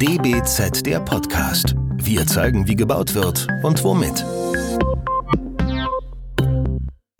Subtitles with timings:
[0.00, 1.74] DBZ der Podcast.
[1.96, 4.24] Wir zeigen, wie gebaut wird und womit.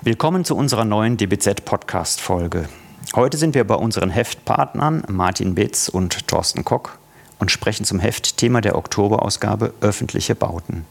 [0.04, 2.68] Willkommen zu unserer neuen DBZ Podcast Folge.
[3.16, 7.00] Heute sind wir bei unseren Heftpartnern Martin Betz und Thorsten Kock
[7.40, 10.84] und sprechen zum Heftthema der Oktoberausgabe öffentliche Bauten.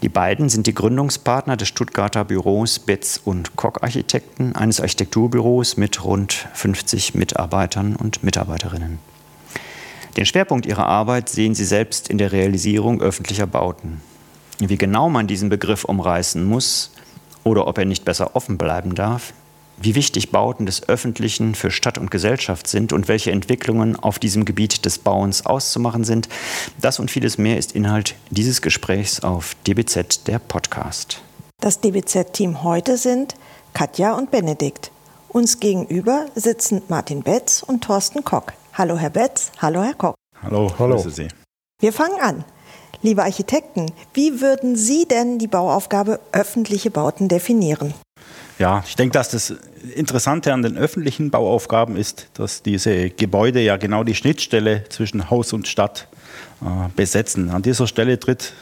[0.00, 6.02] Die beiden sind die Gründungspartner des Stuttgarter Büros Betz und Koch Architekten, eines Architekturbüros mit
[6.02, 9.11] rund 50 Mitarbeitern und Mitarbeiterinnen.
[10.16, 14.00] Den Schwerpunkt ihrer Arbeit sehen sie selbst in der Realisierung öffentlicher Bauten.
[14.58, 16.90] Wie genau man diesen Begriff umreißen muss
[17.44, 19.32] oder ob er nicht besser offen bleiben darf,
[19.80, 24.44] wie wichtig Bauten des Öffentlichen für Stadt und Gesellschaft sind und welche Entwicklungen auf diesem
[24.44, 26.28] Gebiet des Bauens auszumachen sind.
[26.80, 31.22] Das und vieles mehr ist Inhalt dieses Gesprächs auf DBZ, der Podcast.
[31.60, 33.34] Das DBZ-Team heute sind
[33.72, 34.90] Katja und Benedikt.
[35.28, 38.52] Uns gegenüber sitzen Martin Betz und Thorsten Kock.
[38.74, 40.14] Hallo Herr Betz, hallo Herr Kock.
[40.42, 40.96] Hallo, hallo.
[40.96, 41.28] Grüße Sie.
[41.80, 42.42] Wir fangen an.
[43.02, 47.92] Liebe Architekten, wie würden Sie denn die Bauaufgabe öffentliche Bauten definieren?
[48.58, 49.54] Ja, ich denke, dass das
[49.94, 55.52] Interessante an den öffentlichen Bauaufgaben ist, dass diese Gebäude ja genau die Schnittstelle zwischen Haus
[55.52, 56.08] und Stadt
[56.62, 57.50] äh, besetzen.
[57.50, 58.54] An dieser Stelle tritt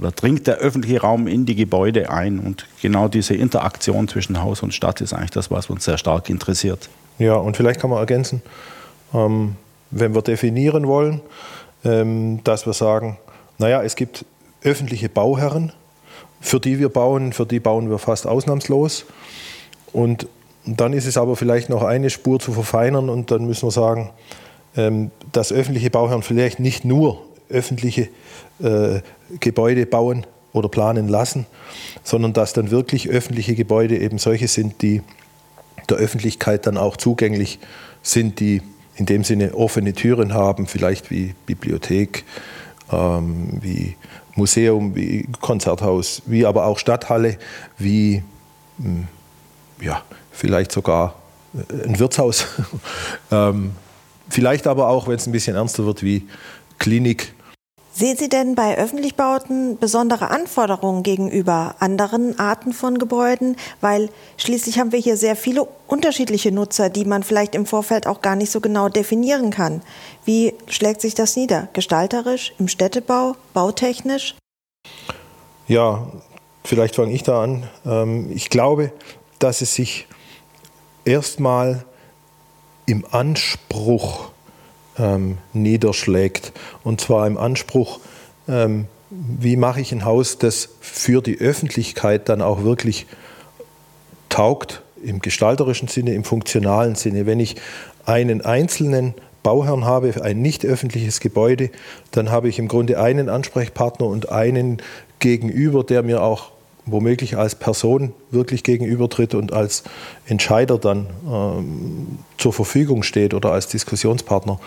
[0.00, 4.64] oder dringt der öffentliche Raum in die Gebäude ein und genau diese Interaktion zwischen Haus
[4.64, 6.88] und Stadt ist eigentlich das, was uns sehr stark interessiert.
[7.18, 8.42] Ja, und vielleicht kann man ergänzen,
[9.14, 9.56] ähm,
[9.90, 11.20] wenn wir definieren wollen,
[11.84, 13.18] ähm, dass wir sagen,
[13.58, 14.24] naja, es gibt
[14.62, 15.72] öffentliche Bauherren,
[16.40, 19.06] für die wir bauen, für die bauen wir fast ausnahmslos.
[19.92, 20.26] Und
[20.66, 24.10] dann ist es aber vielleicht noch eine Spur zu verfeinern und dann müssen wir sagen,
[24.76, 28.08] ähm, dass öffentliche Bauherren vielleicht nicht nur öffentliche
[28.62, 29.00] äh,
[29.40, 31.46] Gebäude bauen oder planen lassen,
[32.02, 35.02] sondern dass dann wirklich öffentliche Gebäude eben solche sind, die
[35.88, 37.58] der Öffentlichkeit dann auch zugänglich
[38.02, 38.62] sind, die
[38.96, 42.24] in dem Sinne offene Türen haben, vielleicht wie Bibliothek,
[42.92, 43.96] ähm, wie
[44.34, 47.38] Museum, wie Konzerthaus, wie aber auch Stadthalle,
[47.78, 48.22] wie
[48.78, 49.06] hm,
[49.80, 50.02] ja,
[50.32, 51.14] vielleicht sogar
[51.54, 52.46] äh, ein Wirtshaus.
[53.30, 53.72] ähm,
[54.28, 56.26] vielleicht aber auch, wenn es ein bisschen ernster wird, wie
[56.78, 57.33] Klinik.
[57.96, 63.56] Sehen Sie denn bei Öffentlichbauten besondere Anforderungen gegenüber anderen Arten von Gebäuden?
[63.80, 68.20] Weil schließlich haben wir hier sehr viele unterschiedliche Nutzer, die man vielleicht im Vorfeld auch
[68.20, 69.80] gar nicht so genau definieren kann.
[70.24, 71.68] Wie schlägt sich das nieder?
[71.72, 74.34] Gestalterisch, im Städtebau, bautechnisch?
[75.68, 76.08] Ja,
[76.64, 77.62] vielleicht fange ich da an.
[77.86, 78.90] Ähm, ich glaube,
[79.38, 80.08] dass es sich
[81.04, 81.84] erstmal
[82.86, 84.33] im Anspruch
[84.98, 86.52] ähm, niederschlägt.
[86.82, 88.00] Und zwar im Anspruch,
[88.48, 93.06] ähm, wie mache ich ein Haus, das für die Öffentlichkeit dann auch wirklich
[94.28, 97.26] taugt, im gestalterischen Sinne, im funktionalen Sinne.
[97.26, 97.56] Wenn ich
[98.06, 101.70] einen einzelnen Bauherrn habe, ein nicht öffentliches Gebäude,
[102.10, 104.78] dann habe ich im Grunde einen Ansprechpartner und einen
[105.18, 106.53] Gegenüber, der mir auch
[106.86, 109.84] womöglich als Person wirklich gegenübertritt und als
[110.26, 114.60] Entscheider dann ähm, zur Verfügung steht oder als Diskussionspartner.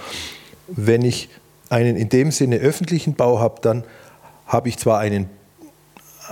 [0.68, 1.30] Wenn ich
[1.70, 3.84] einen in dem Sinne öffentlichen Bau habe, dann
[4.48, 5.30] habe ich zwar einen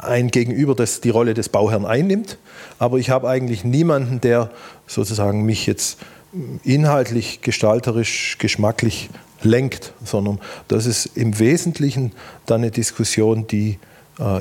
[0.01, 2.37] ein Gegenüber, das die Rolle des Bauherrn einnimmt,
[2.79, 4.51] aber ich habe eigentlich niemanden, der
[4.87, 5.99] sozusagen mich jetzt
[6.63, 9.09] inhaltlich, gestalterisch, geschmacklich
[9.41, 12.11] lenkt, sondern das ist im Wesentlichen
[12.45, 13.79] dann eine Diskussion, die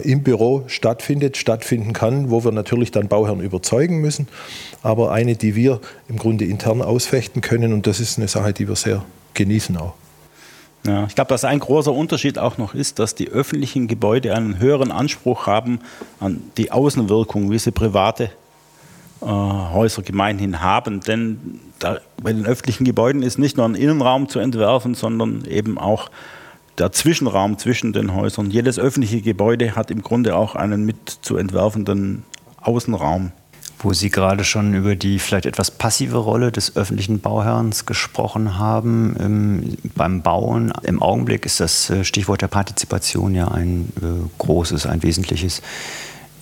[0.04, 4.28] im Büro stattfindet, stattfinden kann, wo wir natürlich dann Bauherren überzeugen müssen,
[4.82, 8.68] aber eine, die wir im Grunde intern ausfechten können und das ist eine Sache, die
[8.68, 9.04] wir sehr
[9.34, 9.94] genießen auch.
[10.86, 14.58] Ja, ich glaube, dass ein großer Unterschied auch noch ist, dass die öffentlichen Gebäude einen
[14.58, 15.80] höheren Anspruch haben
[16.20, 18.30] an die Außenwirkung, wie sie private
[19.22, 21.00] äh, Häuser gemeinhin haben.
[21.00, 25.78] Denn da, bei den öffentlichen Gebäuden ist nicht nur ein Innenraum zu entwerfen, sondern eben
[25.78, 26.10] auch
[26.78, 28.50] der Zwischenraum zwischen den Häusern.
[28.50, 32.24] Jedes öffentliche Gebäude hat im Grunde auch einen mit zu entwerfenden
[32.60, 33.32] Außenraum.
[33.78, 39.16] Wo Sie gerade schon über die vielleicht etwas passive Rolle des öffentlichen Bauherrns gesprochen haben
[39.20, 40.72] ähm, beim Bauen.
[40.84, 45.60] Im Augenblick ist das äh, Stichwort der Partizipation ja ein äh, großes, ein wesentliches.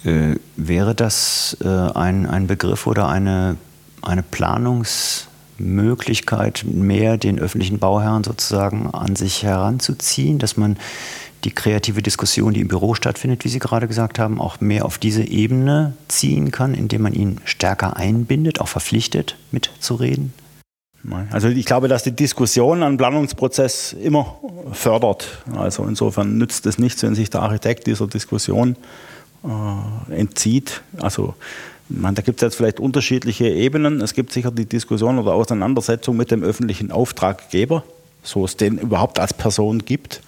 [0.05, 3.57] Äh, wäre das äh, ein, ein Begriff oder eine,
[4.03, 5.27] eine Planungs-
[5.63, 10.77] Möglichkeit, mehr den öffentlichen Bauherrn sozusagen an sich heranzuziehen, dass man
[11.45, 14.99] die kreative Diskussion, die im Büro stattfindet, wie Sie gerade gesagt haben, auch mehr auf
[14.99, 20.33] diese Ebene ziehen kann, indem man ihn stärker einbindet, auch verpflichtet mitzureden?
[21.31, 24.37] Also ich glaube, dass die Diskussion an Planungsprozess immer
[24.73, 25.43] fördert.
[25.57, 28.77] Also insofern nützt es nichts, wenn sich der Architekt dieser Diskussion
[29.45, 30.83] äh, entzieht.
[31.01, 31.35] Also
[32.01, 34.01] meine, da gibt es jetzt vielleicht unterschiedliche Ebenen.
[34.01, 37.85] Es gibt sicher die Diskussion oder Auseinandersetzung mit dem öffentlichen Auftraggeber.
[38.23, 40.21] so es den überhaupt als Person gibt.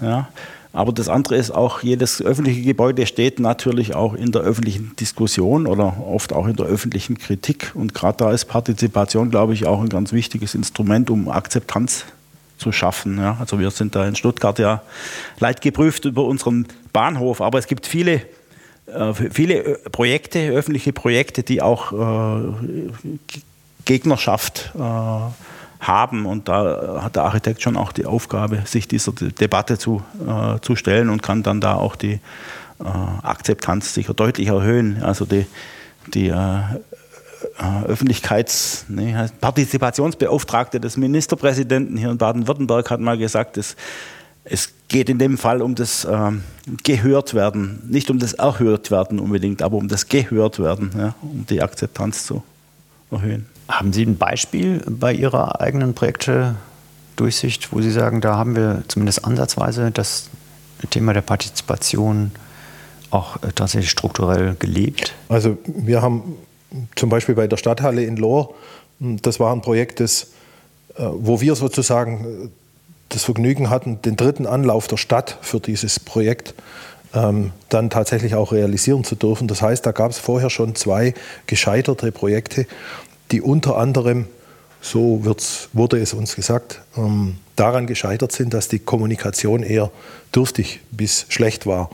[0.00, 0.28] Ja.
[0.72, 5.66] Aber das andere ist auch, jedes öffentliche Gebäude steht natürlich auch in der öffentlichen Diskussion
[5.66, 7.72] oder oft auch in der öffentlichen Kritik.
[7.74, 12.04] Und gerade da ist Partizipation, glaube ich, auch ein ganz wichtiges Instrument, um Akzeptanz
[12.58, 13.18] zu schaffen.
[13.18, 13.36] Ja.
[13.40, 14.82] Also wir sind da in Stuttgart ja
[15.38, 18.22] leidgeprüft über unseren Bahnhof, aber es gibt viele,
[19.30, 22.88] viele äh, Projekte, öffentliche Projekte, die auch äh,
[23.84, 24.80] Gegnerschaft äh,
[25.80, 26.26] haben.
[26.26, 30.76] Und da hat der Architekt schon auch die Aufgabe, sich dieser Debatte zu, äh, zu
[30.76, 32.20] stellen und kann dann da auch die
[32.80, 32.84] äh,
[33.22, 35.02] Akzeptanz sicher deutlich erhöhen.
[35.02, 35.46] Also die,
[36.14, 43.76] die äh, äh Öffentlichkeits-, nee, Partizipationsbeauftragte des Ministerpräsidenten hier in Baden-Württemberg hat mal gesagt, es,
[44.50, 46.42] es geht in dem Fall um das ähm,
[46.82, 52.42] Gehörtwerden, nicht um das Erhörtwerden unbedingt, aber um das Gehörtwerden, ja, um die Akzeptanz zu
[53.10, 53.46] erhöhen.
[53.68, 59.24] Haben Sie ein Beispiel bei Ihrer eigenen Projektdurchsicht, wo Sie sagen, da haben wir zumindest
[59.24, 60.30] ansatzweise das
[60.90, 62.30] Thema der Partizipation
[63.10, 65.14] auch äh, tatsächlich strukturell gelebt?
[65.28, 66.36] Also wir haben
[66.96, 68.54] zum Beispiel bei der Stadthalle in Lohr,
[69.00, 70.28] hm, das war ein Projekt, das,
[70.96, 72.48] äh, wo wir sozusagen äh,
[73.08, 76.54] das Vergnügen hatten, den dritten Anlauf der Stadt für dieses Projekt
[77.14, 79.48] ähm, dann tatsächlich auch realisieren zu dürfen.
[79.48, 81.14] Das heißt, da gab es vorher schon zwei
[81.46, 82.66] gescheiterte Projekte
[83.30, 84.26] die unter anderem,
[84.80, 85.24] so
[85.72, 89.90] wurde es uns gesagt, ähm, daran gescheitert sind, dass die Kommunikation eher
[90.34, 91.90] dürftig bis schlecht war.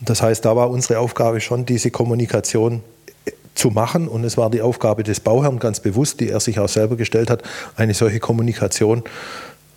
[0.00, 2.82] Das heißt, da war unsere Aufgabe schon, diese Kommunikation
[3.26, 4.08] äh, zu machen.
[4.08, 7.28] Und es war die Aufgabe des Bauherrn ganz bewusst, die er sich auch selber gestellt
[7.28, 7.42] hat,
[7.76, 9.10] eine solche Kommunikation ähm,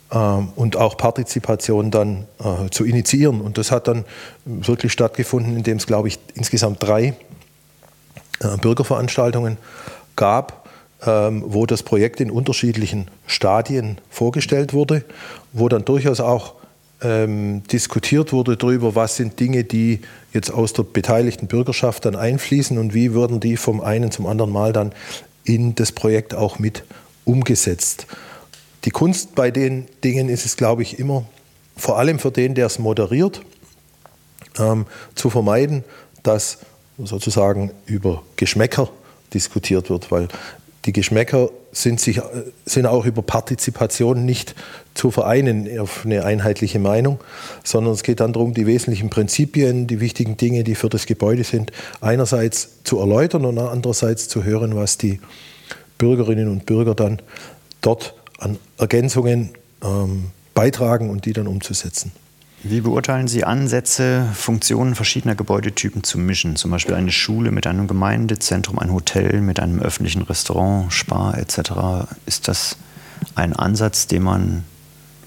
[0.10, 3.42] und auch Partizipation dann äh, zu initiieren.
[3.42, 4.06] Und das hat dann
[4.46, 7.16] wirklich stattgefunden, indem es, glaube ich, insgesamt drei
[8.40, 9.58] äh, Bürgerveranstaltungen
[10.16, 10.66] gab
[11.06, 15.04] ähm, wo das Projekt in unterschiedlichen Stadien vorgestellt wurde,
[15.54, 16.56] wo dann durchaus auch
[17.02, 20.02] ähm, diskutiert wurde darüber, was sind Dinge, die
[20.34, 24.52] jetzt aus der beteiligten Bürgerschaft dann einfließen und wie würden die vom einen zum anderen
[24.52, 24.94] Mal dann
[25.44, 26.84] in das Projekt auch mit
[27.26, 28.08] umgesetzt.
[28.86, 31.26] Die Kunst bei den Dingen ist es, glaube ich, immer,
[31.76, 33.42] vor allem für den, der es moderiert,
[34.60, 34.86] ähm,
[35.16, 35.84] zu vermeiden,
[36.24, 36.60] dass
[36.98, 38.90] sozusagen über Geschmäcker
[39.34, 40.28] diskutiert wird, weil
[40.86, 42.22] die Geschmäcker sind, sich,
[42.66, 44.56] sind auch über Partizipation nicht
[44.94, 47.20] zu vereinen auf eine einheitliche Meinung,
[47.64, 51.44] sondern es geht dann darum, die wesentlichen Prinzipien, die wichtigen Dinge, die für das Gebäude
[51.44, 51.72] sind,
[52.02, 55.20] einerseits zu erläutern und andererseits zu hören, was die
[55.98, 57.20] Bürgerinnen und Bürger dann
[57.82, 59.52] dort an Ergänzungen
[59.84, 62.12] ähm, beitragen und die dann umzusetzen.
[62.64, 66.56] Wie beurteilen Sie Ansätze, Funktionen verschiedener Gebäudetypen zu mischen?
[66.56, 72.10] Zum Beispiel eine Schule mit einem Gemeindezentrum, ein Hotel mit einem öffentlichen Restaurant, Spar etc.
[72.26, 72.78] Ist das
[73.36, 74.64] ein Ansatz, den man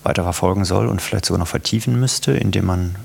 [0.02, 2.96] weiter verfolgen soll und vielleicht sogar noch vertiefen müsste, indem man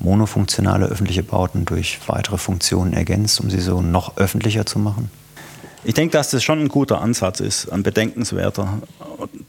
[0.00, 5.10] monofunktionale öffentliche Bauten durch weitere Funktionen ergänzt, um sie so noch öffentlicher zu machen?
[5.84, 8.82] Ich denke, dass das schon ein guter Ansatz ist, ein bedenkenswerter,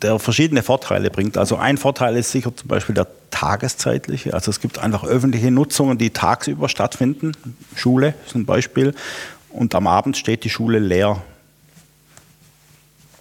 [0.01, 1.37] der verschiedene Vorteile bringt.
[1.37, 4.33] Also ein Vorteil ist sicher zum Beispiel der tageszeitliche.
[4.33, 7.31] Also es gibt einfach öffentliche Nutzungen, die tagsüber stattfinden.
[7.75, 8.93] Schule ist ein Beispiel.
[9.49, 11.21] Und am Abend steht die Schule leer.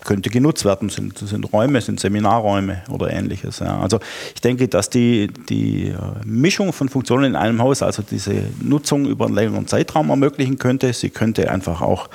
[0.04, 3.58] Könnte genutzt werden, sind, sind Räume, sind Seminarräume oder ähnliches.
[3.58, 3.80] Ja.
[3.80, 4.00] Also
[4.34, 9.06] ich denke, dass die, die äh, Mischung von Funktionen in einem Haus, also diese Nutzung
[9.06, 10.92] über einen längeren Zeitraum ermöglichen könnte.
[10.92, 12.08] Sie könnte einfach auch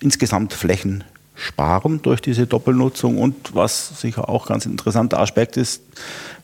[0.00, 1.04] insgesamt Flächen
[1.38, 5.82] sparen durch diese Doppelnutzung und was sicher auch ganz interessanter Aspekt ist,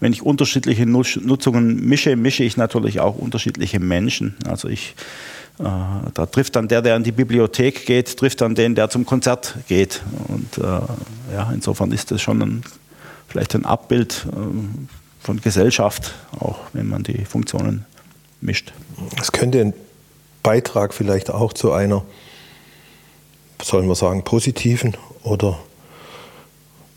[0.00, 4.36] wenn ich unterschiedliche Nutzungen mische, mische ich natürlich auch unterschiedliche Menschen.
[4.46, 4.94] Also ich,
[5.58, 5.64] äh,
[6.14, 9.56] da trifft dann der, der in die Bibliothek geht, trifft dann den, der zum Konzert
[9.66, 10.02] geht.
[10.28, 12.62] Und äh, ja, insofern ist das schon ein,
[13.26, 17.84] vielleicht ein Abbild äh, von Gesellschaft, auch wenn man die Funktionen
[18.40, 18.72] mischt.
[19.20, 19.72] Es könnte ein
[20.44, 22.04] Beitrag vielleicht auch zu einer
[23.64, 25.58] sollen wir sagen, positiven oder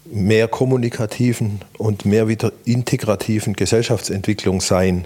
[0.06, 5.06] mehr kommunikativen und mehr wieder integrativen Gesellschaftsentwicklung sein.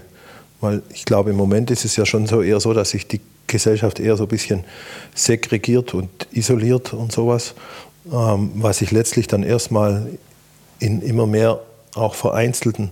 [0.60, 3.20] Weil ich glaube, im Moment ist es ja schon so eher so, dass sich die
[3.46, 4.64] Gesellschaft eher so ein bisschen
[5.14, 7.54] segregiert und isoliert und sowas,
[8.12, 10.06] ähm, was sich letztlich dann erstmal
[10.78, 11.60] in immer mehr
[11.94, 12.90] auch vereinzelten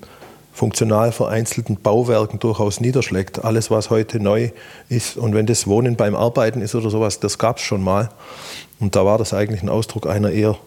[0.53, 3.45] funktional vereinzelten Bauwerken durchaus niederschlägt.
[3.45, 4.51] Alles, was heute neu
[4.89, 8.11] ist und wenn das Wohnen beim Arbeiten ist oder sowas, das gab es schon mal.
[8.79, 10.59] Und da war das eigentlich ein Ausdruck einer eher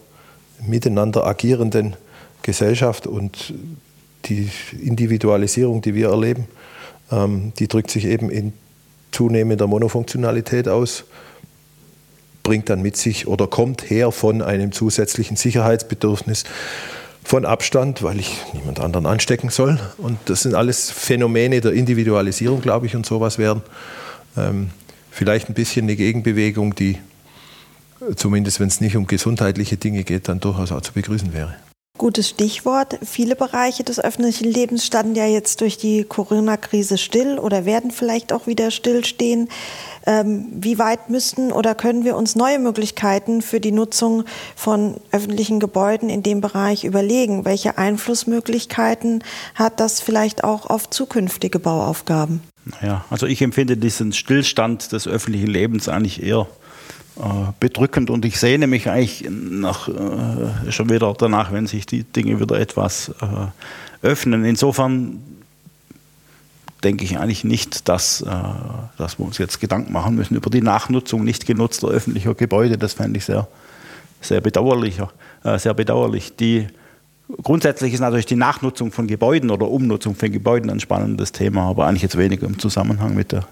[0.66, 1.96] miteinander agierenden
[2.42, 3.54] Gesellschaft und
[4.25, 4.50] die
[4.82, 6.48] Individualisierung, die wir erleben,
[7.12, 8.54] ähm, die drückt sich eben in
[9.12, 11.06] zunehmender Monofunktionalität aus,
[12.42, 16.44] bringt dann mit sich oder kommt her von einem zusätzlichen Sicherheitsbedürfnis
[17.24, 19.80] von Abstand, weil ich niemand anderen anstecken soll.
[19.98, 23.62] Und das sind alles Phänomene der Individualisierung, glaube ich, und sowas werden.
[24.38, 24.70] Ähm,
[25.12, 26.98] vielleicht ein bisschen eine Gegenbewegung, die
[28.15, 31.56] zumindest wenn es nicht um gesundheitliche Dinge geht, dann durchaus auch zu begrüßen wäre.
[32.00, 32.98] Gutes Stichwort.
[33.06, 38.34] Viele Bereiche des öffentlichen Lebens standen ja jetzt durch die Corona-Krise still oder werden vielleicht
[38.34, 39.48] auch wieder stillstehen.
[40.08, 44.24] Ähm, wie weit müssten oder können wir uns neue Möglichkeiten für die Nutzung
[44.56, 47.46] von öffentlichen Gebäuden in dem Bereich überlegen?
[47.46, 49.24] Welche Einflussmöglichkeiten
[49.54, 52.42] hat das vielleicht auch auf zukünftige Bauaufgaben?
[52.66, 56.48] Naja, also ich empfinde diesen Stillstand des öffentlichen Lebens eigentlich eher
[57.60, 62.39] bedrückend und ich sehne mich eigentlich nach, äh, schon wieder danach, wenn sich die Dinge
[62.39, 64.43] wieder etwas äh, öffnen.
[64.46, 65.22] Insofern
[66.84, 68.25] denke ich eigentlich nicht, dass,
[68.98, 72.77] dass wir uns jetzt Gedanken machen müssen über die Nachnutzung nicht genutzter öffentlicher Gebäude.
[72.77, 73.48] Das fände ich sehr,
[74.20, 75.10] sehr, bedauerlicher,
[75.55, 76.36] sehr bedauerlich.
[76.36, 76.67] Die,
[77.41, 81.88] grundsätzlich ist natürlich die Nachnutzung von Gebäuden oder Umnutzung von Gebäuden ein spannendes Thema, aber
[81.88, 83.48] eigentlich jetzt weniger im Zusammenhang mit der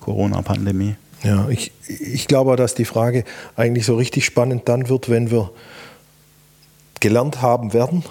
[0.00, 0.96] Corona-Pandemie.
[1.24, 3.24] Ja, ich, ich glaube, dass die Frage
[3.56, 5.50] eigentlich so richtig spannend dann wird, wenn wir
[7.00, 8.04] gelernt haben werden,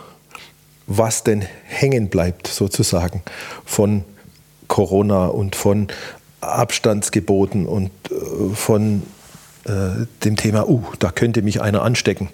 [0.87, 3.21] was denn hängen bleibt sozusagen
[3.65, 4.03] von
[4.67, 5.87] Corona und von
[6.41, 9.03] Abstandsgeboten und äh, von
[9.65, 12.29] äh, dem Thema, uh, da könnte mich einer anstecken.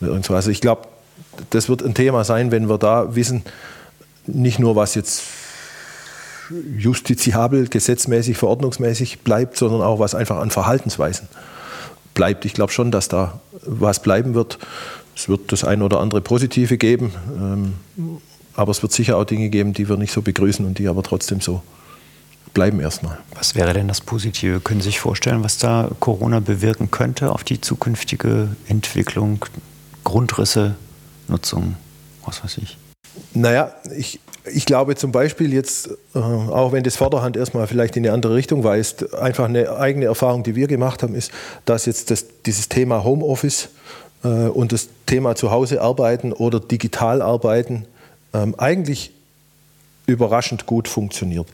[0.00, 0.88] Also ich glaube,
[1.50, 3.42] das wird ein Thema sein, wenn wir da wissen,
[4.26, 5.22] nicht nur was jetzt
[6.76, 11.28] justiziabel, gesetzmäßig, verordnungsmäßig bleibt, sondern auch was einfach an Verhaltensweisen
[12.14, 12.44] bleibt.
[12.44, 14.58] Ich glaube schon, dass da was bleiben wird.
[15.16, 17.74] Es wird das eine oder andere Positive geben, ähm,
[18.54, 21.02] aber es wird sicher auch Dinge geben, die wir nicht so begrüßen und die aber
[21.02, 21.62] trotzdem so
[22.54, 23.18] bleiben erstmal.
[23.34, 24.60] Was wäre denn das Positive?
[24.60, 29.44] Können Sie sich vorstellen, was da Corona bewirken könnte auf die zukünftige Entwicklung,
[30.04, 30.74] Grundrisse,
[31.28, 31.76] Nutzung,
[32.24, 32.76] was weiß ich?
[33.34, 34.20] Naja, ich,
[34.52, 38.34] ich glaube zum Beispiel jetzt, äh, auch wenn das Vorderhand erstmal vielleicht in eine andere
[38.34, 41.30] Richtung weist, einfach eine eigene Erfahrung, die wir gemacht haben, ist,
[41.64, 43.68] dass jetzt das, dieses Thema Homeoffice
[44.24, 47.86] äh, und das Thema zu Hause arbeiten oder digital arbeiten
[48.32, 49.12] ähm, eigentlich
[50.06, 51.46] überraschend gut funktioniert.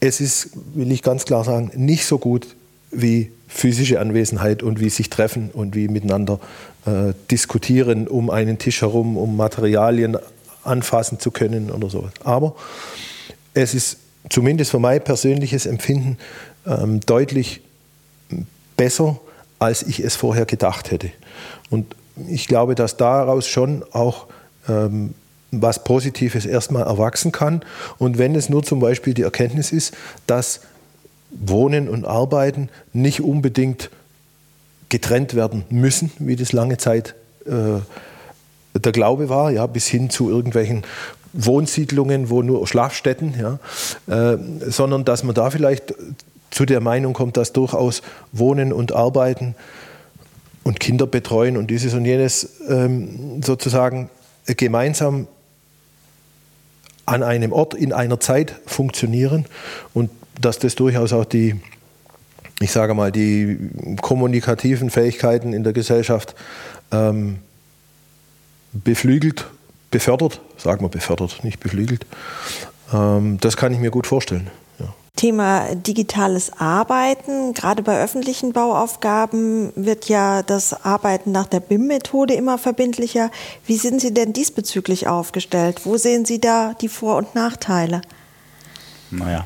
[0.00, 2.56] Es ist, will ich ganz klar sagen, nicht so gut
[2.90, 6.40] wie physische Anwesenheit und wie sich treffen und wie miteinander
[6.86, 10.16] äh, diskutieren um einen Tisch herum, um Materialien
[10.64, 12.12] anfassen zu können oder sowas.
[12.24, 12.54] Aber
[13.54, 13.98] es ist
[14.30, 16.18] zumindest für mein persönliches Empfinden
[16.66, 17.60] ähm, deutlich
[18.76, 19.18] besser,
[19.58, 21.10] als ich es vorher gedacht hätte.
[21.70, 21.94] Und
[22.28, 24.26] ich glaube, dass daraus schon auch
[24.68, 25.14] ähm,
[25.50, 27.62] was Positives erstmal erwachsen kann.
[27.98, 29.94] Und wenn es nur zum Beispiel die Erkenntnis ist,
[30.26, 30.60] dass
[31.30, 33.90] Wohnen und Arbeiten nicht unbedingt
[34.88, 37.14] getrennt werden müssen, wie das lange Zeit
[37.46, 37.80] äh,
[38.74, 40.82] der Glaube war, ja, bis hin zu irgendwelchen
[41.32, 43.58] Wohnsiedlungen, wo nur Schlafstätten, ja,
[44.14, 44.38] äh,
[44.68, 45.94] sondern dass man da vielleicht
[46.50, 48.02] zu der Meinung kommt, dass durchaus
[48.32, 49.54] Wohnen und Arbeiten
[50.64, 54.10] und Kinder betreuen und dieses und jenes ähm, sozusagen
[54.46, 55.26] gemeinsam
[57.06, 59.46] an einem Ort in einer Zeit funktionieren
[59.92, 60.10] und
[60.40, 61.60] dass das durchaus auch die,
[62.60, 63.58] ich sage mal, die
[64.00, 66.34] kommunikativen Fähigkeiten in der Gesellschaft
[66.92, 67.38] ähm,
[68.72, 69.46] beflügelt,
[69.90, 72.06] befördert, sagen wir befördert, nicht beflügelt.
[72.92, 74.50] Ähm, das kann ich mir gut vorstellen.
[74.78, 74.86] Ja.
[75.16, 77.54] Thema digitales Arbeiten.
[77.54, 83.30] Gerade bei öffentlichen Bauaufgaben wird ja das Arbeiten nach der BIM-Methode immer verbindlicher.
[83.66, 85.82] Wie sind Sie denn diesbezüglich aufgestellt?
[85.84, 88.00] Wo sehen Sie da die Vor- und Nachteile?
[89.10, 89.44] Naja,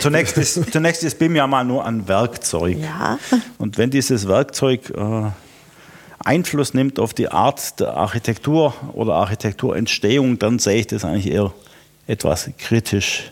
[0.00, 2.76] zunächst ist, zunächst ist BIM ja mal nur ein Werkzeug.
[2.78, 3.18] Ja.
[3.56, 5.30] Und wenn dieses Werkzeug äh,
[6.26, 11.52] Einfluss nimmt auf die Art der Architektur oder Architekturentstehung, dann sehe ich das eigentlich eher
[12.06, 13.30] etwas kritisch.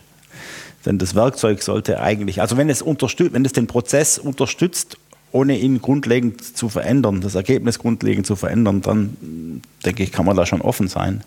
[0.87, 4.99] Denn das Werkzeug sollte eigentlich, also wenn es, unterstützt, wenn es den Prozess unterstützt,
[5.33, 10.37] ohne ihn grundlegend zu verändern, das Ergebnis grundlegend zu verändern, dann denke ich, kann man
[10.37, 11.25] da schon offen sein.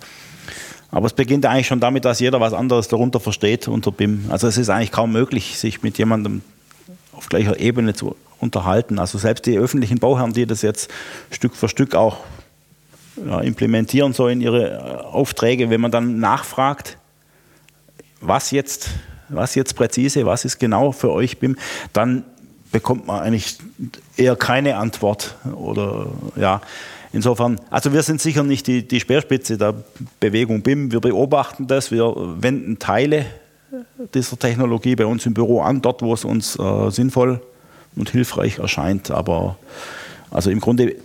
[0.90, 4.26] Aber es beginnt eigentlich schon damit, dass jeder was anderes darunter versteht unter BIM.
[4.30, 6.42] Also es ist eigentlich kaum möglich, sich mit jemandem
[7.12, 9.00] auf gleicher Ebene zu unterhalten.
[9.00, 10.92] Also selbst die öffentlichen Bauherren, die das jetzt
[11.32, 12.18] Stück für Stück auch
[13.26, 16.98] ja, implementieren so in ihre äh, Aufträge, wenn man dann nachfragt,
[18.22, 18.90] was jetzt,
[19.30, 21.58] was jetzt präzise, was ist genau für euch BIM,
[21.94, 22.24] dann
[22.72, 23.58] bekommt man eigentlich
[24.18, 26.62] eher keine Antwort oder ja.
[27.14, 29.76] Insofern, also wir sind sicher nicht die, die Speerspitze der
[30.20, 30.92] Bewegung BIM.
[30.92, 33.26] Wir beobachten das, wir wenden Teile
[34.14, 37.42] dieser Technologie bei uns im Büro an, dort wo es uns äh, sinnvoll
[37.98, 39.12] und hilfreich erscheint.
[39.12, 39.58] Aber
[40.30, 40.96] Also im Grunde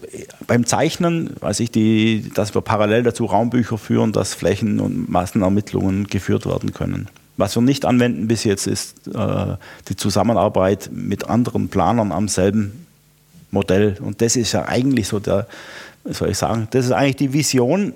[0.46, 6.06] beim Zeichnen, weiß ich, die, dass wir parallel dazu Raumbücher führen, dass Flächen- und Massenermittlungen
[6.08, 7.08] geführt werden können.
[7.36, 9.56] Was wir nicht anwenden bis jetzt ist äh,
[9.88, 12.86] die Zusammenarbeit mit anderen Planern am selben
[13.50, 13.96] Modell.
[14.00, 15.46] Und das ist ja eigentlich so der,
[16.04, 17.94] was soll ich sagen, das ist eigentlich die Vision.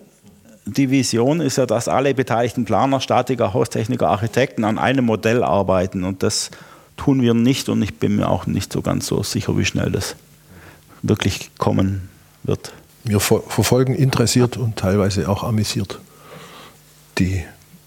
[0.65, 6.05] Die Vision ist ja, dass alle beteiligten Planer, Statiker, Haustechniker, Architekten an einem Modell arbeiten.
[6.05, 6.51] Und das
[6.97, 9.91] tun wir nicht und ich bin mir auch nicht so ganz so sicher, wie schnell
[9.91, 10.17] das
[11.03, 12.09] wirklich kommen
[12.43, 12.73] wird.
[13.05, 16.01] Wir verfolgen interessiert und teilweise auch amüsiert
[17.19, 17.45] die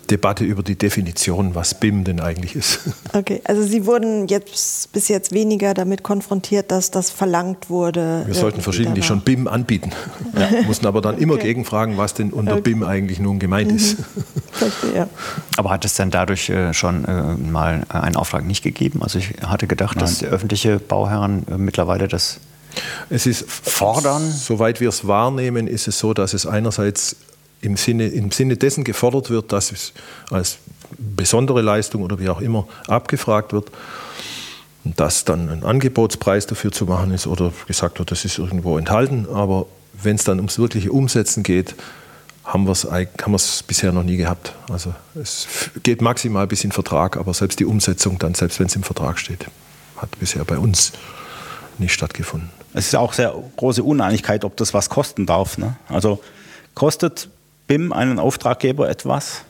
[0.10, 2.80] Debatte über die Definition, was BIM denn eigentlich ist.
[3.12, 8.24] Okay, also Sie wurden jetzt bis jetzt weniger damit konfrontiert, dass das verlangt wurde.
[8.28, 9.92] Wir sollten verschiedentlich schon BIM anbieten,
[10.38, 10.62] ja.
[10.68, 11.48] mussten aber dann immer okay.
[11.48, 12.62] gegenfragen, was denn unter okay.
[12.62, 13.78] BIM eigentlich nun gemeint mhm.
[13.78, 13.98] ist.
[14.52, 15.10] Verstehe.
[15.58, 19.02] Aber hat es denn dadurch äh, schon äh, mal einen Auftrag nicht gegeben?
[19.02, 20.06] Also ich hatte gedacht, Nein.
[20.06, 22.40] dass öffentliche Bauherren äh, mittlerweile das
[23.10, 24.32] es ist fordern.
[24.32, 27.16] Soweit wir es wahrnehmen, ist es so, dass es einerseits
[27.62, 29.94] im Sinne, im Sinne dessen gefordert wird, dass es
[30.32, 30.58] als
[30.98, 33.70] besondere Leistung oder wie auch immer abgefragt wird,
[34.84, 39.28] dass dann ein Angebotspreis dafür zu machen ist oder gesagt wird, das ist irgendwo enthalten.
[39.32, 39.66] Aber
[40.02, 41.76] wenn es dann ums wirkliche Umsetzen geht,
[42.46, 44.54] haben wir es bisher noch nie gehabt.
[44.72, 45.48] Also es
[45.84, 48.84] geht maximal bis in den Vertrag, aber selbst die Umsetzung dann, selbst wenn es im
[48.84, 49.46] Vertrag steht,
[49.98, 50.94] hat bisher bei uns
[51.78, 52.50] nicht stattgefunden.
[52.74, 55.58] Es ist auch sehr große Uneinigkeit, ob das was kosten darf.
[55.58, 55.76] Ne?
[55.90, 56.22] Also
[56.74, 57.30] kostet
[57.70, 59.44] BIM einen Auftraggeber etwas?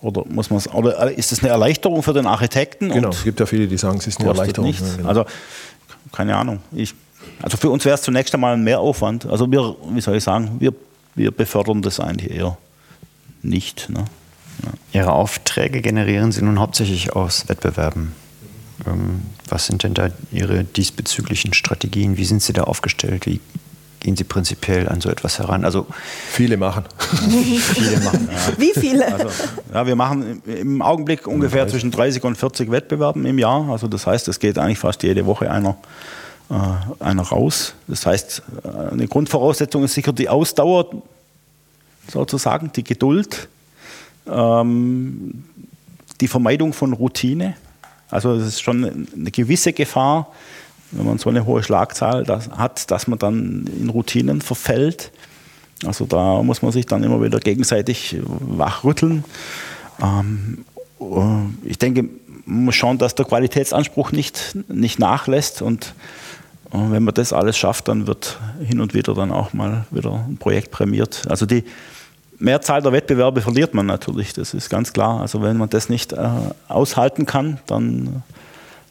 [0.00, 2.90] Oder, muss man's, oder ist das eine Erleichterung für den Architekten?
[2.90, 4.70] Genau, es gibt ja viele, die sagen, es ist eine Erleichterung.
[4.70, 5.08] Ja, genau.
[5.08, 5.24] Also,
[6.12, 6.60] keine Ahnung.
[6.70, 6.94] Ich,
[7.42, 9.26] also für uns wäre es zunächst einmal ein Mehraufwand.
[9.26, 10.74] Also wir, wie soll ich sagen, wir,
[11.14, 12.58] wir befördern das eigentlich eher
[13.42, 13.88] nicht.
[13.88, 14.04] Ne?
[14.64, 15.00] Ja.
[15.00, 18.12] Ihre Aufträge generieren Sie nun hauptsächlich aus Wettbewerben.
[18.86, 22.18] Ähm, was sind denn da Ihre diesbezüglichen Strategien?
[22.18, 23.26] Wie sind Sie da aufgestellt?
[23.26, 23.40] Wie
[24.00, 25.64] gehen Sie prinzipiell an so etwas heran?
[25.64, 25.86] Also
[26.30, 26.84] viele machen.
[27.20, 28.28] viele machen.
[28.30, 28.58] Ja.
[28.58, 29.12] Wie viele?
[29.12, 29.28] Also,
[29.72, 33.68] ja, wir machen im Augenblick ungefähr zwischen 30 und 40 Wettbewerben im Jahr.
[33.70, 35.76] Also das heißt, es geht eigentlich fast jede Woche einer,
[36.50, 36.54] äh,
[37.02, 37.74] einer raus.
[37.86, 41.02] Das heißt, äh, eine Grundvoraussetzung ist sicher die Ausdauer,
[42.10, 43.48] sozusagen, die Geduld,
[44.26, 45.44] ähm,
[46.20, 47.54] die Vermeidung von Routine.
[48.10, 50.32] Also es ist schon eine gewisse Gefahr,
[50.90, 55.12] wenn man so eine hohe Schlagzahl das hat, dass man dann in Routinen verfällt.
[55.84, 59.24] Also da muss man sich dann immer wieder gegenseitig wachrütteln.
[60.02, 60.64] Ähm,
[61.00, 62.08] äh, ich denke,
[62.46, 65.94] man muss schauen, dass der Qualitätsanspruch nicht, nicht nachlässt und
[66.72, 70.24] äh, wenn man das alles schafft, dann wird hin und wieder dann auch mal wieder
[70.28, 71.26] ein Projekt prämiert.
[71.28, 71.64] Also die
[72.38, 75.20] Mehrzahl der Wettbewerbe verliert man natürlich, das ist ganz klar.
[75.20, 76.28] Also wenn man das nicht äh,
[76.68, 78.22] aushalten kann, dann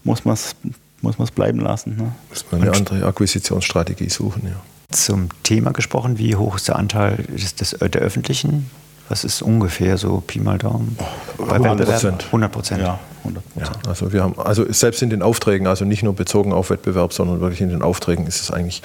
[0.03, 0.55] muss man es
[1.01, 1.95] muss man es bleiben lassen.
[1.97, 2.11] Ne?
[2.29, 4.59] Muss man eine andere Akquisitionsstrategie suchen, ja.
[4.89, 8.69] Zum Thema gesprochen, wie hoch ist der Anteil des, des der öffentlichen?
[9.09, 10.97] Was ist ungefähr so Pi mal Daumen?
[11.37, 12.25] Bei 100 Prozent.
[12.25, 12.81] 100 Prozent.
[12.81, 16.53] Ja, 100 ja, also wir haben, also selbst in den Aufträgen, also nicht nur bezogen
[16.53, 18.81] auf Wettbewerb, sondern wirklich in den Aufträgen ist es eigentlich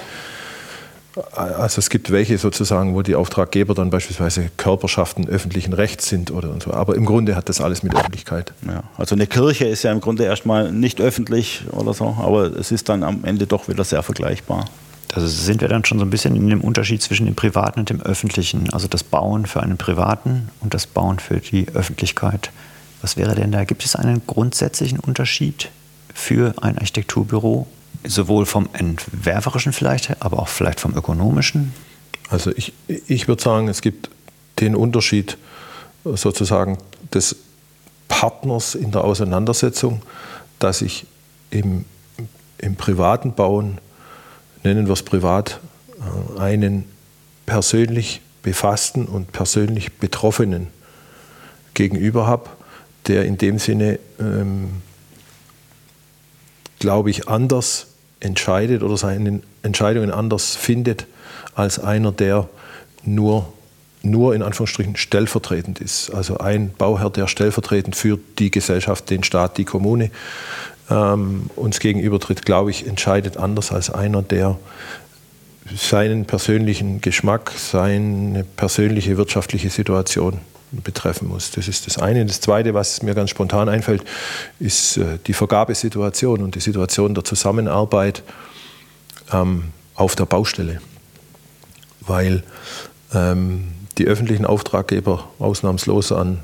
[1.35, 6.49] also es gibt welche sozusagen, wo die Auftraggeber dann beispielsweise Körperschaften öffentlichen Rechts sind oder
[6.49, 6.73] und so.
[6.73, 8.53] Aber im Grunde hat das alles mit Öffentlichkeit.
[8.67, 12.71] Ja, also eine Kirche ist ja im Grunde erstmal nicht öffentlich oder so, aber es
[12.71, 14.65] ist dann am Ende doch wieder sehr vergleichbar.
[15.13, 17.89] Also sind wir dann schon so ein bisschen in dem Unterschied zwischen dem Privaten und
[17.89, 18.73] dem Öffentlichen.
[18.73, 22.49] Also das Bauen für einen Privaten und das Bauen für die Öffentlichkeit.
[23.03, 23.63] Was wäre denn da?
[23.65, 25.69] Gibt es einen grundsätzlichen Unterschied
[26.13, 27.67] für ein Architekturbüro
[28.05, 31.73] sowohl vom Entwerferischen vielleicht, aber auch vielleicht vom Ökonomischen?
[32.29, 34.09] Also ich, ich würde sagen, es gibt
[34.59, 35.37] den Unterschied
[36.03, 36.77] sozusagen
[37.13, 37.35] des
[38.07, 40.01] Partners in der Auseinandersetzung,
[40.59, 41.05] dass ich
[41.49, 41.85] im,
[42.57, 43.79] im privaten Bauen,
[44.63, 45.59] nennen wir es privat,
[46.37, 46.85] äh, einen
[47.45, 50.67] persönlich befassten und persönlich Betroffenen
[51.73, 52.49] gegenüber habe,
[53.07, 54.81] der in dem Sinne, ähm,
[56.79, 57.87] glaube ich, anders
[58.23, 61.05] entscheidet oder seine Entscheidungen anders findet
[61.55, 62.47] als einer, der
[63.03, 63.51] nur,
[64.01, 66.13] nur in Anführungsstrichen stellvertretend ist.
[66.13, 70.09] Also ein Bauherr, der stellvertretend für die Gesellschaft, den Staat, die Kommune
[70.89, 74.57] ähm, uns gegenübertritt, glaube ich, entscheidet anders als einer, der
[75.75, 80.39] seinen persönlichen Geschmack, seine persönliche wirtschaftliche Situation
[80.81, 81.51] betreffen muss.
[81.51, 82.25] Das ist das eine.
[82.25, 84.03] Das zweite, was mir ganz spontan einfällt,
[84.59, 88.23] ist äh, die Vergabesituation und die Situation der Zusammenarbeit
[89.31, 90.81] ähm, auf der Baustelle.
[92.01, 92.43] Weil
[93.13, 96.39] ähm, die öffentlichen Auftraggeber ausnahmslos an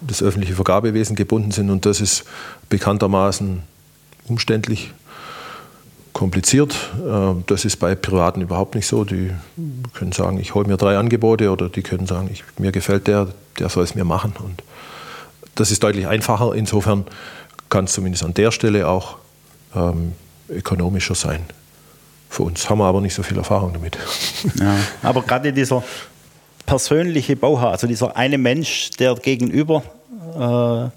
[0.00, 2.24] das öffentliche Vergabewesen gebunden sind und das ist
[2.68, 3.62] bekanntermaßen
[4.28, 4.92] umständlich,
[6.20, 6.74] kompliziert.
[6.98, 9.04] Äh, das ist bei Privaten überhaupt nicht so.
[9.04, 9.30] Die
[9.94, 13.28] können sagen, ich hole mir drei Angebote oder die können sagen, ich, mir gefällt der,
[13.58, 14.34] der soll es mir machen.
[14.38, 14.62] Und
[15.54, 16.54] das ist deutlich einfacher.
[16.54, 17.06] Insofern
[17.70, 19.16] kann es zumindest an der Stelle auch
[19.74, 20.12] ähm,
[20.50, 21.40] ökonomischer sein.
[22.28, 23.96] Für uns haben wir aber nicht so viel Erfahrung damit.
[24.60, 25.82] Ja, aber gerade dieser
[26.66, 29.82] persönliche Bauherr, also dieser eine Mensch, der gegenüber
[30.38, 30.90] äh,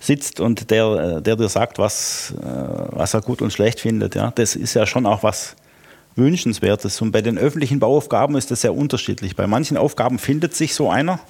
[0.00, 4.14] sitzt und der, äh, der dir sagt, was, äh, was er gut und schlecht findet.
[4.14, 4.32] Ja?
[4.34, 5.54] Das ist ja schon auch was
[6.16, 7.00] Wünschenswertes.
[7.00, 9.36] Und bei den öffentlichen Bauaufgaben ist das sehr unterschiedlich.
[9.36, 11.20] Bei manchen Aufgaben findet sich so einer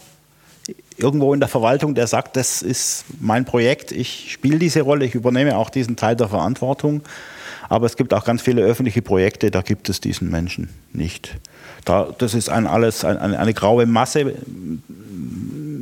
[0.97, 5.15] irgendwo in der Verwaltung, der sagt, das ist mein Projekt, ich spiele diese Rolle, ich
[5.15, 7.03] übernehme auch diesen Teil der Verantwortung.
[7.69, 11.39] Aber es gibt auch ganz viele öffentliche Projekte, da gibt es diesen Menschen nicht.
[11.85, 14.35] Da, das ist ein alles ein, eine, eine graue Masse,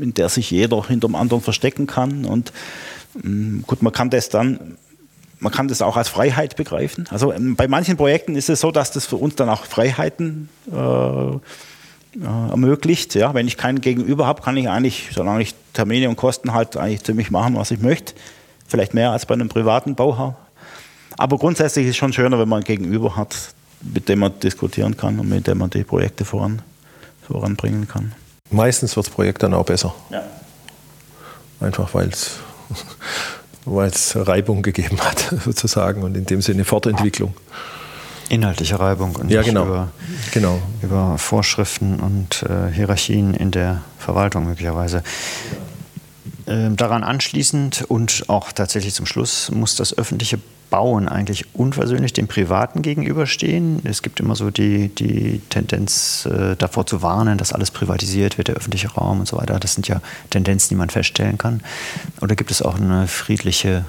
[0.02, 2.24] in der sich jeder hinter dem anderen verstecken kann.
[2.24, 2.52] Und
[3.22, 4.76] mm, gut, man kann das dann,
[5.40, 7.06] man kann das auch als Freiheit begreifen.
[7.10, 10.48] Also ähm, bei manchen Projekten ist es so, dass das für uns dann auch Freiheiten
[10.72, 13.14] äh, äh, ermöglicht.
[13.14, 16.76] Ja, wenn ich keinen Gegenüber habe, kann ich eigentlich, solange ich Termine und Kosten halt
[16.76, 18.14] eigentlich ziemlich machen, was ich möchte.
[18.66, 20.36] Vielleicht mehr als bei einem privaten Bauherr.
[21.16, 23.36] Aber grundsätzlich ist es schon schöner, wenn man ein Gegenüber hat,
[23.80, 26.62] mit dem man diskutieren kann und mit dem man die Projekte voran,
[27.26, 28.12] voranbringen kann.
[28.50, 29.94] Meistens wird das Projekt dann auch besser.
[30.10, 30.22] Ja.
[31.60, 32.38] Einfach weil es
[33.64, 37.34] weil es Reibung gegeben hat, sozusagen, und in dem Sinne Fortentwicklung.
[38.28, 39.64] Inhaltliche Reibung und ja, nicht genau.
[39.64, 39.88] über,
[40.32, 40.60] genau.
[40.82, 45.02] über Vorschriften und äh, Hierarchien in der Verwaltung möglicherweise.
[46.46, 50.38] Ähm, daran anschließend und auch tatsächlich zum Schluss muss das öffentliche
[50.70, 53.80] Bauen eigentlich unversöhnlich dem Privaten gegenüberstehen.
[53.84, 58.48] Es gibt immer so die, die Tendenz äh, davor zu warnen, dass alles privatisiert wird,
[58.48, 59.58] der öffentliche Raum und so weiter.
[59.58, 60.00] Das sind ja
[60.30, 61.62] Tendenzen, die man feststellen kann.
[62.20, 63.84] Oder gibt es auch eine friedliche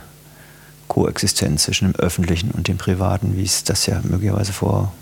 [0.87, 4.93] Koexistenz zwischen dem Öffentlichen und dem Privaten, wie es das ja möglicherweise vor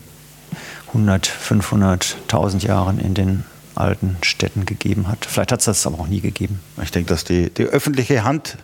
[0.88, 5.26] 100, 500, 1000 Jahren in den alten Städten gegeben hat.
[5.26, 6.60] Vielleicht hat es das aber auch nie gegeben.
[6.82, 8.58] Ich denke, dass die, die öffentliche Hand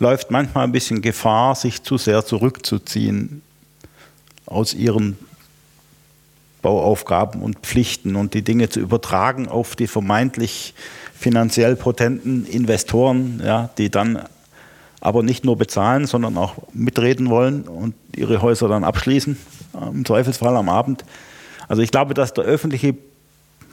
[0.00, 3.42] läuft manchmal ein bisschen Gefahr, sich zu sehr zurückzuziehen
[4.46, 5.16] aus ihren
[6.62, 10.74] Bauaufgaben und Pflichten und die Dinge zu übertragen auf die vermeintlich
[11.14, 14.24] finanziell potenten Investoren, ja, die dann
[15.00, 19.36] aber nicht nur bezahlen, sondern auch mitreden wollen und ihre Häuser dann abschließen,
[19.92, 21.04] im Zweifelsfall am Abend.
[21.68, 22.94] Also ich glaube, dass der öffentliche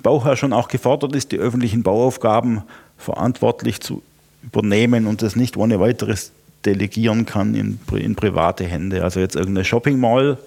[0.04, 2.63] Bauherr schon auch gefordert ist, die öffentlichen Bauaufgaben
[2.98, 4.02] verantwortlich zu
[4.43, 6.32] übernehmen und das nicht ohne weiteres
[6.65, 9.04] delegieren kann in, in private Hände.
[9.04, 10.38] Also jetzt irgendeine Shopping Mall,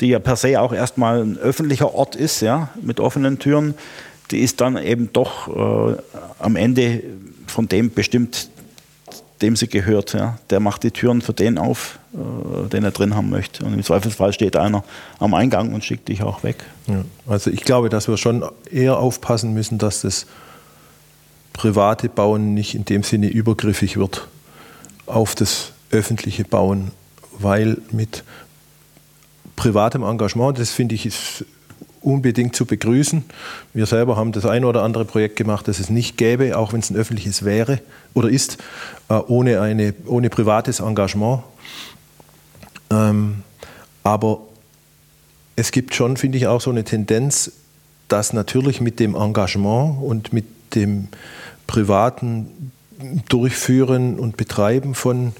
[0.00, 3.74] die ja per se auch erstmal ein öffentlicher Ort ist, ja, mit offenen Türen,
[4.30, 5.96] die ist dann eben doch äh,
[6.38, 7.02] am Ende
[7.46, 8.50] von dem bestimmt,
[9.40, 10.12] dem sie gehört.
[10.12, 10.38] Ja.
[10.50, 13.64] Der macht die Türen für den auf, äh, den er drin haben möchte.
[13.64, 14.84] Und im Zweifelsfall steht einer
[15.18, 16.64] am Eingang und schickt dich auch weg.
[16.86, 20.26] Ja, also ich glaube, dass wir schon eher aufpassen müssen, dass das
[21.58, 24.28] private Bauen nicht in dem Sinne übergriffig wird
[25.06, 26.92] auf das öffentliche Bauen,
[27.36, 28.22] weil mit
[29.56, 31.44] privatem Engagement, das finde ich ist
[32.00, 33.24] unbedingt zu begrüßen.
[33.74, 36.78] Wir selber haben das eine oder andere Projekt gemacht, das es nicht gäbe, auch wenn
[36.78, 37.80] es ein öffentliches wäre
[38.14, 38.58] oder ist,
[39.08, 41.42] äh, ohne, eine, ohne privates Engagement.
[42.90, 43.42] Ähm,
[44.04, 44.42] aber
[45.56, 47.50] es gibt schon, finde ich, auch so eine Tendenz,
[48.06, 51.08] dass natürlich mit dem Engagement und mit dem
[51.68, 52.72] privaten
[53.28, 55.32] Durchführen und Betreiben von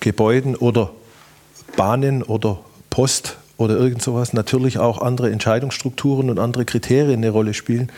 [0.00, 0.90] Gebäuden oder
[1.76, 7.52] Bahnen oder Post oder irgend sowas natürlich auch andere Entscheidungsstrukturen und andere Kriterien eine Rolle
[7.52, 7.90] spielen,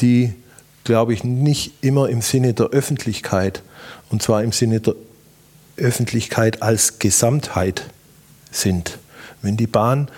[0.00, 0.32] die,
[0.84, 3.62] glaube ich, nicht immer im Sinne der Öffentlichkeit
[4.08, 4.94] und zwar im Sinne der
[5.76, 7.84] Öffentlichkeit als Gesamtheit
[8.50, 8.98] sind.
[9.42, 10.08] Wenn die Bahn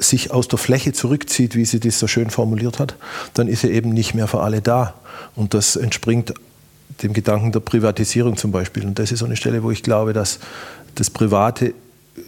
[0.00, 2.96] sich aus der Fläche zurückzieht, wie sie das so schön formuliert hat,
[3.34, 4.94] dann ist sie eben nicht mehr für alle da.
[5.36, 6.34] Und das entspringt
[7.02, 8.84] dem Gedanken der Privatisierung zum Beispiel.
[8.84, 10.40] Und das ist so eine Stelle, wo ich glaube, dass
[10.94, 11.74] das Private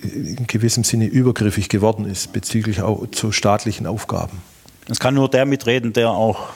[0.03, 4.41] in gewissem Sinne übergriffig geworden ist bezüglich auch zu staatlichen Aufgaben.
[4.89, 6.51] Es kann nur der mitreden, der auch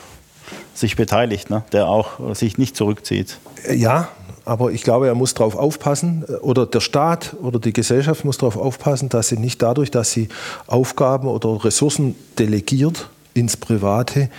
[0.75, 1.65] sich beteiligt, ne?
[1.73, 3.39] der auch sich nicht zurückzieht.
[3.73, 4.09] Ja,
[4.47, 8.39] aber ich glaube, er muss darauf aufpassen, äh, oder der Staat oder die Gesellschaft muss
[8.39, 10.29] darauf aufpassen, dass sie nicht dadurch, dass sie
[10.67, 14.31] Aufgaben oder Ressourcen delegiert ins Private,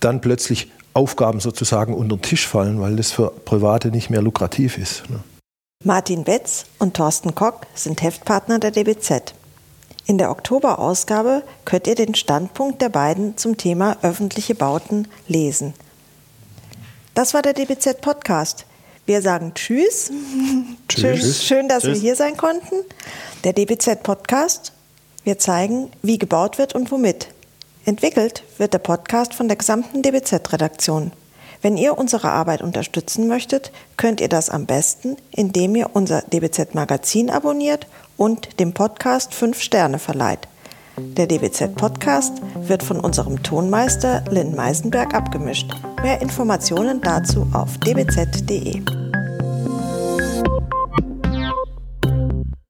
[0.00, 4.76] dann plötzlich Aufgaben sozusagen unter den Tisch fallen, weil das für Private nicht mehr lukrativ
[4.76, 5.08] ist.
[5.08, 5.20] Ne?
[5.84, 9.34] Martin Betz und Thorsten Kock sind Heftpartner der DBZ.
[10.06, 15.74] In der Oktoberausgabe könnt ihr den Standpunkt der beiden zum Thema öffentliche Bauten lesen.
[17.14, 18.66] Das war der DBZ Podcast.
[19.10, 20.12] Wir sagen Tschüss.
[20.88, 21.02] Tschüss.
[21.02, 21.94] Schön, schön dass Tschüss.
[21.94, 22.76] wir hier sein konnten.
[23.42, 24.70] Der DBZ Podcast.
[25.24, 27.26] Wir zeigen, wie gebaut wird und womit.
[27.84, 31.10] Entwickelt wird der Podcast von der gesamten DBZ-Redaktion.
[31.60, 37.30] Wenn ihr unsere Arbeit unterstützen möchtet, könnt ihr das am besten, indem ihr unser DBZ-Magazin
[37.30, 40.46] abonniert und dem Podcast 5 Sterne verleiht.
[40.96, 45.70] Der DBZ-Podcast wird von unserem Tonmeister Lynn Meisenberg abgemischt.
[46.02, 48.82] Mehr Informationen dazu auf dbz.de.